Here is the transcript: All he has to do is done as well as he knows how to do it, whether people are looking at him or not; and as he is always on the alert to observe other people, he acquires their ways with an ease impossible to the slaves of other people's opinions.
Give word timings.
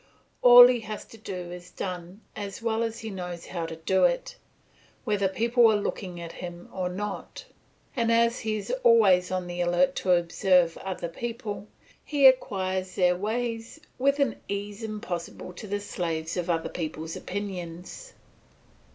All 0.41 0.65
he 0.65 0.79
has 0.79 1.05
to 1.05 1.17
do 1.19 1.51
is 1.51 1.69
done 1.69 2.21
as 2.35 2.59
well 2.59 2.81
as 2.81 3.01
he 3.01 3.11
knows 3.11 3.45
how 3.45 3.67
to 3.67 3.75
do 3.75 4.03
it, 4.03 4.35
whether 5.03 5.27
people 5.27 5.71
are 5.71 5.75
looking 5.79 6.19
at 6.19 6.31
him 6.31 6.69
or 6.73 6.89
not; 6.89 7.45
and 7.95 8.11
as 8.11 8.39
he 8.39 8.55
is 8.57 8.73
always 8.81 9.29
on 9.29 9.45
the 9.45 9.61
alert 9.61 9.95
to 9.97 10.13
observe 10.13 10.75
other 10.79 11.07
people, 11.07 11.67
he 12.03 12.25
acquires 12.25 12.95
their 12.95 13.15
ways 13.15 13.79
with 13.99 14.17
an 14.17 14.37
ease 14.47 14.81
impossible 14.81 15.53
to 15.53 15.67
the 15.67 15.79
slaves 15.79 16.35
of 16.35 16.49
other 16.49 16.69
people's 16.69 17.15
opinions. 17.15 18.13